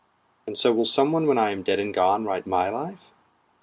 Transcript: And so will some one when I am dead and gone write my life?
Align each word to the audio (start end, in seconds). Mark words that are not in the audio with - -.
And 0.47 0.57
so 0.57 0.73
will 0.73 0.85
some 0.85 1.11
one 1.11 1.27
when 1.27 1.37
I 1.37 1.51
am 1.51 1.61
dead 1.61 1.79
and 1.79 1.93
gone 1.93 2.25
write 2.25 2.47
my 2.47 2.69
life? 2.69 3.11